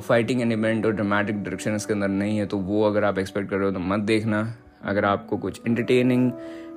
फाइटिंग 0.00 0.40
एलिमेंट 0.42 0.86
और 0.86 0.92
ड्रामेटिक 0.92 1.36
डायरेक्शन 1.36 1.74
इसके 1.76 1.92
अंदर 1.92 2.08
नहीं 2.10 2.36
है 2.38 2.46
तो 2.46 2.58
वो 2.58 2.82
अगर 2.86 3.04
आप 3.04 3.18
एक्सपेक्ट 3.18 3.50
कर 3.50 3.56
रहे 3.56 3.66
हो 3.66 3.72
तो 3.72 3.80
मत 3.80 4.00
देखना। 4.02 4.46
अगर 4.84 5.04
आपको 5.04 5.36
कुछ 5.38 5.60
एंटरटेनिंग 5.66 6.30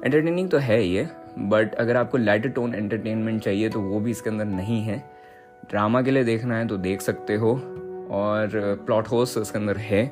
एंटरटेनिंग 0.05 0.49
तो 0.49 0.57
है 0.59 0.81
है 0.83 1.05
बट 1.39 1.75
अगर 1.75 1.97
आपको 1.97 2.17
लाइटर 2.17 2.49
टोन 2.49 2.73
एंटरटेनमेंट 2.75 3.41
चाहिए 3.43 3.69
तो 3.69 3.79
वो 3.81 3.99
भी 3.99 4.11
इसके 4.11 4.29
अंदर 4.29 4.45
नहीं 4.45 4.81
है। 4.83 4.97
ड्रामा 5.69 6.01
के 6.01 6.11
लिए 6.11 6.23
देखना 6.23 6.57
है 6.57 6.67
तो 6.67 6.77
देख 6.79 7.01
सकते 7.01 7.35
हो, 7.35 7.53
और 8.11 8.49
प्लॉट 8.85 9.07
होस्ट 9.07 9.37
इसके 9.37 9.57
अंदर 9.57 9.77
है। 9.79 10.03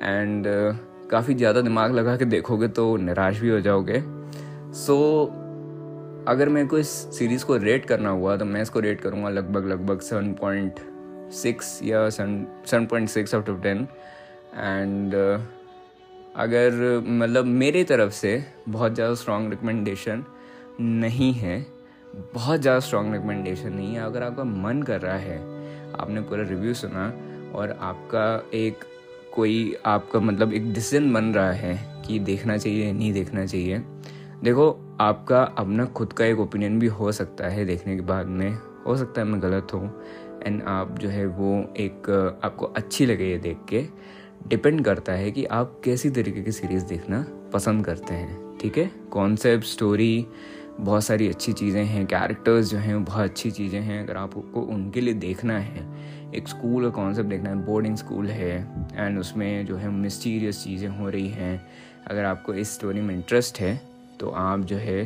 एंड 0.00 0.46
काफ़ी 1.10 1.34
ज़्यादा 1.34 1.60
दिमाग 1.60 1.94
लगा 1.94 2.16
के 2.16 2.24
देखोगे 2.26 2.68
तो 2.70 2.96
निराश 2.98 3.40
भी 3.40 3.48
हो 3.48 3.60
जाओगे। 3.60 4.02
सो 4.68 4.94
so, 4.94 6.28
अगर 6.28 6.48
मेरे 6.48 6.66
को 6.68 6.78
इस 6.78 6.88
सीरीज़ 7.18 7.44
को 7.44 7.56
रेट 7.56 7.84
करना 7.84 8.10
हुआ 8.10 8.36
तो 8.36 8.44
मैं 8.44 8.62
इसको 8.62 8.80
रेट 8.80 9.00
करूँगा 9.00 9.28
लगभग 9.28 9.66
लगभग 9.66 10.00
सेवन 10.00 10.32
पॉइंट 10.32 10.80
सिक्स 11.32 11.80
या 11.82 12.08
seven 12.10 12.86
point 12.86 13.08
six 13.08 13.34
out 13.34 13.48
of 13.50 13.62
ten 13.62 13.86
and 14.54 15.14
अगर 16.36 17.02
मतलब 17.04 17.44
मेरे 17.44 17.84
तरफ़ 17.84 18.12
से 18.12 18.44
बहुत 18.68 18.94
ज़्यादा 18.94 19.14
स्ट्रॉन्ग 19.14 19.50
रिकमेंडेशन 19.50 20.24
नहीं 20.80 21.32
है 21.32 21.64
बहुत 22.34 22.60
ज़्यादा 22.60 22.80
स्ट्रॉन्ग 22.80 23.14
रिकमेंडेशन 23.14 23.72
नहीं 23.72 23.94
है 23.94 24.02
अगर 24.02 24.22
आपका 24.22 24.44
मन 24.44 24.82
कर 24.82 25.00
रहा 25.00 25.16
है 25.16 25.38
आपने 25.94 26.20
पूरा 26.20 26.42
रिव्यू 26.42 26.74
सुना 26.74 27.12
और 27.54 27.76
आपका 27.82 28.26
एक 28.54 28.84
कोई 29.34 29.76
आपका 29.86 30.20
मतलब 30.20 30.52
एक 30.52 30.72
डिसीज़न 30.72 31.12
बन 31.12 31.32
रहा 31.34 31.52
है 31.52 32.02
कि 32.06 32.18
देखना 32.18 32.56
चाहिए 32.56 32.92
नहीं 32.92 33.12
देखना 33.12 33.46
चाहिए 33.46 33.82
देखो, 34.44 34.96
आपका 35.00 35.42
अपना 35.42 35.84
खुद 35.84 36.12
का 36.12 36.24
एक 36.24 36.40
ओपिनियन 36.40 36.78
भी 36.78 36.86
हो 36.86 37.12
सकता 37.12 37.48
है 37.48 37.64
देखने 37.64 37.94
के 37.96 38.02
बाद 38.02 38.26
में। 38.26 38.58
हो 38.86 38.96
सकता 38.96 39.20
है 39.20 39.26
मैं 39.26 39.42
गलत 39.42 39.68
हूँ। 39.74 40.02
एंड 40.42 40.62
आप 40.62 40.98
जो 40.98 41.08
है 41.08 41.26
वो 41.26 41.74
एक, 41.76 42.10
आपको 42.44 42.66
अच्छी 42.66 43.06
लगे 43.06 43.24
ये 43.24 43.38
देख 43.38 43.58
के। 43.68 43.84
डिपेंड 44.48 44.84
करता 44.84 45.12
है 45.12 45.30
कि 45.30 45.44
आप 45.44 45.80
कैसी 45.84 46.10
तरीके 46.10 46.42
की 46.42 46.52
सीरीज़ 46.52 46.84
देखना 46.84 47.24
पसंद 47.52 47.84
करते 47.84 48.14
हैं। 48.14 48.58
ठीक 48.58 48.78
है? 48.78 48.90
कॉन्सेप्ट 49.10 49.64
स्टोरी 49.64 50.26
बहुत 50.80 51.04
सारी 51.04 51.28
अच्छी 51.28 51.52
चीज़ें 51.52 51.84
हैं। 51.84 52.06
कैरेक्टर्स 52.06 52.70
जो 52.70 52.78
हैं 52.78 53.04
बहुत 53.04 53.24
अच्छी 53.24 53.50
चीज़ें 53.50 53.80
हैं। 53.80 54.02
अगर 54.04 54.16
आपको 54.16 54.60
उनके 54.60 55.00
लिए 55.00 55.14
देखना 55.14 55.58
है, 55.58 55.86
एक 56.34 56.48
स्कूल 56.48 56.84
का 56.84 56.90
कॉन्सेप्ट 56.90 57.30
देखना 57.30 57.50
है 57.50 57.64
बोर्डिंग 57.64 57.96
स्कूल 57.96 58.26
है 58.26 58.56
एंड 58.94 59.18
उसमें 59.18 59.66
जो 59.66 59.76
है 59.76 59.90
मिस्टीरियस 59.90 60.64
चीज़ें 60.64 60.88
हो 60.88 61.08
रही 61.08 61.28
हैं। 61.28 61.60
अगर 62.06 62.24
आपको 62.24 62.54
इस 62.54 62.74
स्टोरी 62.74 63.00
में 63.00 63.14
इंटरेस्ट 63.14 63.60
है 63.60 63.97
तो 64.20 64.30
आप 64.30 64.60
जो 64.60 64.76
है 64.76 65.02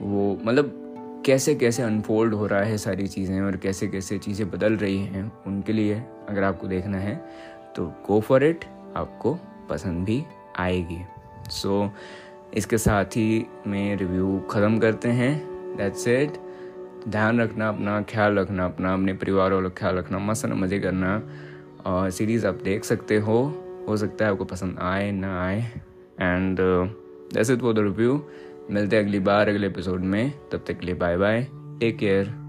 वो 0.00 0.38
मतलब 0.44 1.22
कैसे 1.26 1.54
कैसे 1.54 1.82
अनफोल्ड 1.82 2.34
हो 2.34 2.46
रहा 2.46 2.60
है 2.60 2.76
सारी 2.78 3.06
चीज़ें 3.06 3.40
और 3.40 3.56
कैसे 3.56 3.88
कैसे 3.88 4.18
चीज़ें 4.18 4.50
बदल 4.50 4.76
रही 4.76 4.98
हैं 4.98 5.30
उनके 5.46 5.72
लिए 5.72 6.02
अगर 6.28 6.42
आपको 6.42 6.66
देखना 6.66 6.98
है 6.98 7.14
तो 7.76 7.86
गो 8.06 8.20
फॉर 8.20 8.44
इट 8.44 8.64
आपको 8.96 9.34
पसंद 9.70 10.04
भी 10.04 10.22
आएगी। 10.58 10.98
सो 11.50 11.82
so, 11.84 11.90
इसके 12.54 12.78
साथ 12.78 13.16
ही 13.16 13.46
मैं 13.66 13.96
रिव्यू 13.96 14.38
ख़त्म 14.50 14.78
करते 14.78 15.08
हैं। 15.10 15.34
दैट्स 15.76 16.06
इट 16.08 16.38
ध्यान 17.08 17.40
रखना 17.40 17.68
अपना 17.68 18.00
ख्याल 18.02 18.38
रखना 18.38 18.64
अपना 18.64 18.92
अपने 18.94 19.12
परिवार 19.14 19.52
वालों 19.52 19.70
का 19.70 19.76
ख्याल 19.78 19.96
रखना 19.96 20.18
मस्त 20.18 20.46
मज़े 20.46 20.78
करना। 20.80 21.20
और 21.86 22.10
सीरीज़ 22.10 22.46
आप 22.46 22.60
देख 22.64 22.84
सकते 22.84 23.18
हो 23.18 23.42
हो 23.88 23.96
सकता 23.96 24.24
है 24.24 24.30
आपको 24.30 24.44
पसंद 24.44 24.78
आए 24.82 25.10
ना 25.12 25.40
आए। 25.42 25.60
And 26.20 26.58
that's 26.60 27.50
it 27.50 27.60
for 27.60 27.74
the 27.74 27.78
review 27.78 28.16
मिलते 28.70 28.96
हैं 28.96 29.04
अगली 29.04 29.18
बार, 29.18 29.48
अगले 29.48 29.66
एपिसोड 29.66 30.00
में। 30.00 30.32
तब 30.52 30.64
तक 30.66 30.78
के 30.78 30.86
लिए 30.86 30.94
बाय 30.94 31.16
बाय 31.16 31.46
टेक 31.52 31.98
केयर 31.98 32.45